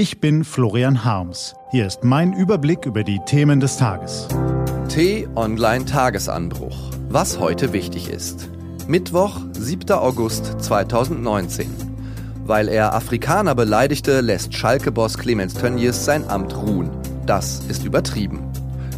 [0.00, 1.54] Ich bin Florian Harms.
[1.72, 4.28] Hier ist mein Überblick über die Themen des Tages.
[4.88, 6.74] T-Online Tagesanbruch.
[7.10, 8.48] Was heute wichtig ist.
[8.86, 9.90] Mittwoch, 7.
[9.90, 11.68] August 2019.
[12.46, 16.88] Weil er Afrikaner beleidigte, lässt Schalke-Boss Clemens Tönnies sein Amt ruhen.
[17.26, 18.50] Das ist übertrieben.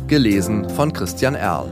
[0.07, 1.67] Gelesen von Christian Erl.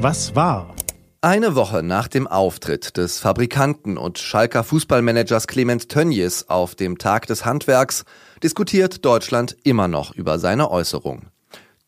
[0.00, 0.74] Was war?
[1.24, 7.26] Eine Woche nach dem Auftritt des Fabrikanten und Schalker Fußballmanagers Clemens Tönnies auf dem Tag
[7.28, 8.04] des Handwerks
[8.42, 11.30] diskutiert Deutschland immer noch über seine Äußerung.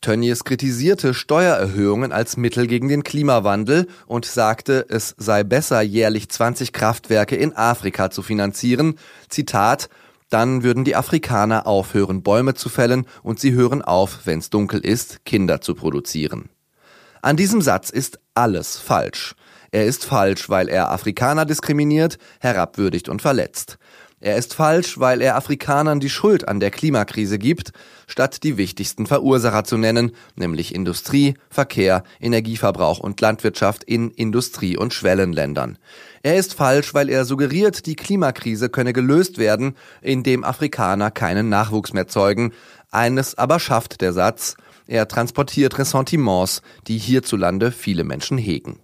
[0.01, 6.73] Tönnies kritisierte Steuererhöhungen als Mittel gegen den Klimawandel und sagte, es sei besser, jährlich 20
[6.73, 8.95] Kraftwerke in Afrika zu finanzieren.
[9.29, 9.91] Zitat,
[10.31, 15.27] dann würden die Afrikaner aufhören, Bäume zu fällen und sie hören auf, wenn's dunkel ist,
[15.27, 16.49] Kinder zu produzieren.
[17.23, 19.35] An diesem Satz ist alles falsch.
[19.71, 23.79] Er ist falsch, weil er Afrikaner diskriminiert, herabwürdigt und verletzt.
[24.19, 27.73] Er ist falsch, weil er Afrikanern die Schuld an der Klimakrise gibt,
[28.07, 34.95] statt die wichtigsten Verursacher zu nennen, nämlich Industrie, Verkehr, Energieverbrauch und Landwirtschaft in Industrie- und
[34.95, 35.77] Schwellenländern.
[36.23, 41.93] Er ist falsch, weil er suggeriert, die Klimakrise könne gelöst werden, indem Afrikaner keinen Nachwuchs
[41.93, 42.55] mehr zeugen.
[42.91, 44.57] Eines aber schafft der Satz,
[44.87, 48.81] er transportiert Ressentiments, die hierzulande viele Menschen hegen.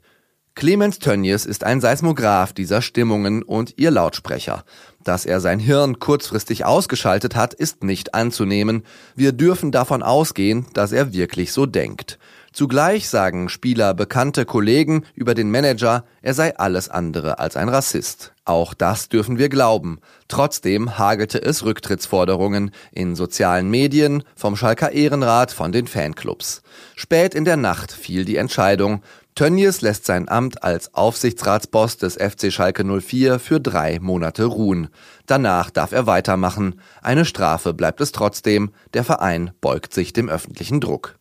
[0.54, 4.64] Clemens Tönnies ist ein Seismograph dieser Stimmungen und ihr Lautsprecher.
[5.02, 8.84] Dass er sein Hirn kurzfristig ausgeschaltet hat, ist nicht anzunehmen.
[9.16, 12.18] Wir dürfen davon ausgehen, dass er wirklich so denkt.
[12.52, 18.34] Zugleich sagen Spieler bekannte Kollegen über den Manager, er sei alles andere als ein Rassist.
[18.44, 20.00] Auch das dürfen wir glauben.
[20.28, 26.62] Trotzdem hagelte es Rücktrittsforderungen in sozialen Medien, vom Schalker Ehrenrat, von den Fanclubs.
[26.94, 29.02] Spät in der Nacht fiel die Entscheidung.
[29.34, 34.88] Tönnies lässt sein Amt als Aufsichtsratsboss des FC Schalke 04 für drei Monate ruhen.
[35.24, 36.80] Danach darf er weitermachen.
[37.00, 38.72] Eine Strafe bleibt es trotzdem.
[38.92, 41.16] Der Verein beugt sich dem öffentlichen Druck.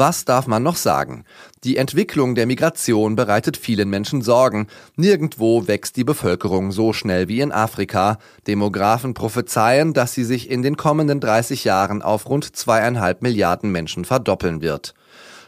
[0.00, 1.26] Was darf man noch sagen?
[1.62, 4.66] Die Entwicklung der Migration bereitet vielen Menschen Sorgen.
[4.96, 8.16] Nirgendwo wächst die Bevölkerung so schnell wie in Afrika.
[8.46, 14.06] Demografen prophezeien, dass sie sich in den kommenden 30 Jahren auf rund zweieinhalb Milliarden Menschen
[14.06, 14.94] verdoppeln wird.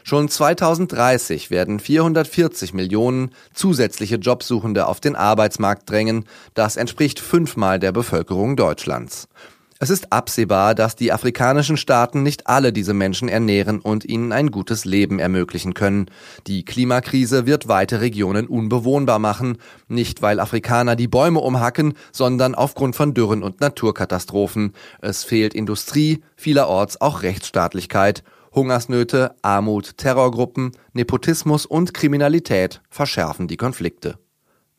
[0.03, 6.25] Schon 2030 werden 440 Millionen zusätzliche Jobsuchende auf den Arbeitsmarkt drängen.
[6.53, 9.27] Das entspricht fünfmal der Bevölkerung Deutschlands.
[9.83, 14.49] Es ist absehbar, dass die afrikanischen Staaten nicht alle diese Menschen ernähren und ihnen ein
[14.49, 16.05] gutes Leben ermöglichen können.
[16.47, 19.57] Die Klimakrise wird weite Regionen unbewohnbar machen,
[19.89, 24.71] nicht weil Afrikaner die Bäume umhacken, sondern aufgrund von Dürren und Naturkatastrophen.
[25.01, 28.23] Es fehlt Industrie, vielerorts auch Rechtsstaatlichkeit.
[28.55, 34.17] Hungersnöte, Armut, Terrorgruppen, Nepotismus und Kriminalität verschärfen die Konflikte.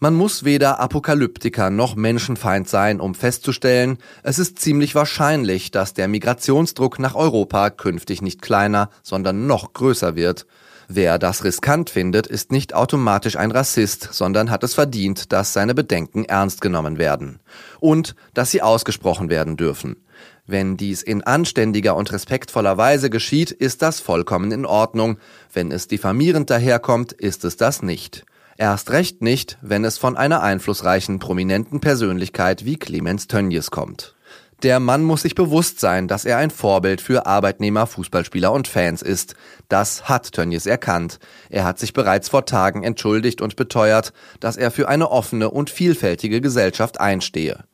[0.04, 6.08] Man muss weder Apokalyptiker noch Menschenfeind sein, um festzustellen, es ist ziemlich wahrscheinlich, dass der
[6.08, 10.46] Migrationsdruck nach Europa künftig nicht kleiner, sondern noch größer wird.
[10.88, 15.74] Wer das riskant findet, ist nicht automatisch ein Rassist, sondern hat es verdient, dass seine
[15.74, 17.40] Bedenken ernst genommen werden.
[17.80, 20.04] Und dass sie ausgesprochen werden dürfen.
[20.46, 25.16] Wenn dies in anständiger und respektvoller Weise geschieht, ist das vollkommen in Ordnung.
[25.50, 28.26] Wenn es diffamierend daherkommt, ist es das nicht.
[28.56, 34.14] Erst recht nicht, wenn es von einer einflussreichen, prominenten Persönlichkeit wie Clemens Tönnies kommt.
[34.62, 39.02] Der Mann muss sich bewusst sein, dass er ein Vorbild für Arbeitnehmer, Fußballspieler und Fans
[39.02, 39.34] ist.
[39.68, 41.18] Das hat Tönnies erkannt.
[41.50, 45.68] Er hat sich bereits vor Tagen entschuldigt und beteuert, dass er für eine offene und
[45.68, 47.64] vielfältige Gesellschaft einstehe.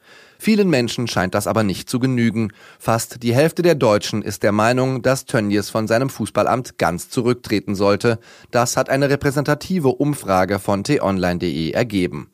[0.42, 2.54] Vielen Menschen scheint das aber nicht zu genügen.
[2.78, 7.74] Fast die Hälfte der Deutschen ist der Meinung, dass Tönnies von seinem Fußballamt ganz zurücktreten
[7.74, 8.18] sollte.
[8.50, 12.30] Das hat eine repräsentative Umfrage von t-online.de ergeben.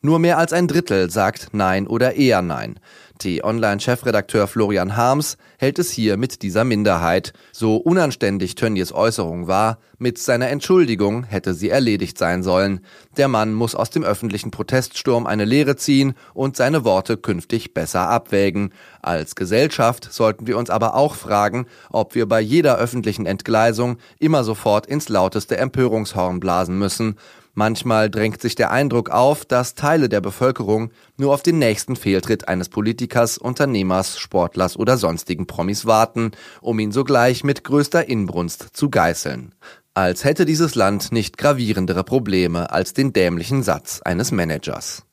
[0.00, 2.80] Nur mehr als ein Drittel sagt Nein oder eher Nein.
[3.18, 7.32] T-Online-Chefredakteur Florian Harms hält es hier mit dieser Minderheit.
[7.52, 12.80] So unanständig Tönnies Äußerung war, mit seiner Entschuldigung hätte sie erledigt sein sollen.
[13.16, 18.08] Der Mann muss aus dem öffentlichen Proteststurm eine Lehre ziehen und seine Worte künftig besser
[18.08, 18.72] abwägen.
[19.00, 24.44] Als Gesellschaft sollten wir uns aber auch fragen, ob wir bei jeder öffentlichen Entgleisung immer
[24.44, 27.16] sofort ins lauteste Empörungshorn blasen müssen.
[27.58, 32.48] Manchmal drängt sich der Eindruck auf, dass Teile der Bevölkerung nur auf den nächsten Fehltritt
[32.48, 38.90] eines Politikers, Unternehmers, Sportlers oder sonstigen Promis warten, um ihn sogleich mit größter Inbrunst zu
[38.90, 39.54] geißeln.
[39.94, 45.04] Als hätte dieses Land nicht gravierendere Probleme als den dämlichen Satz eines Managers.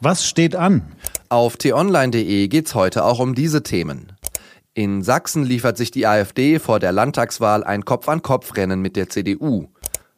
[0.00, 0.82] Was steht an?
[1.28, 4.12] Auf t-online.de geht's heute auch um diese Themen.
[4.74, 9.68] In Sachsen liefert sich die AfD vor der Landtagswahl ein Kopf-an-Kopf-Rennen mit der CDU.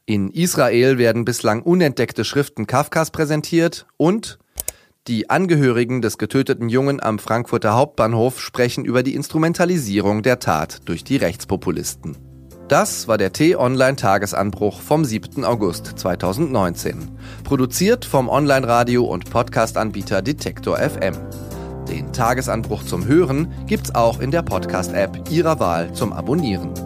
[0.08, 4.38] In Israel werden bislang unentdeckte Schriften Kafkas präsentiert und
[5.08, 11.02] die Angehörigen des getöteten Jungen am Frankfurter Hauptbahnhof sprechen über die Instrumentalisierung der Tat durch
[11.02, 12.16] die Rechtspopulisten.
[12.68, 15.44] Das war der T-Online-Tagesanbruch vom 7.
[15.44, 17.10] August 2019.
[17.42, 21.14] Produziert vom Online-Radio- und Podcast-Anbieter Detektor FM.
[21.88, 26.85] Den Tagesanbruch zum Hören gibt's auch in der Podcast-App Ihrer Wahl zum Abonnieren.